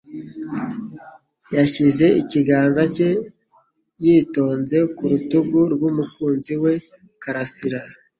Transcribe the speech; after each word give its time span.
Yashyize 1.55 2.05
ikiganza 2.21 2.83
cye 2.95 3.09
yitonze 4.05 4.77
ku 4.95 5.03
rutugu 5.11 5.59
rw’umukunzi 5.73 6.53
we 6.63 6.73
karasira 7.21 7.79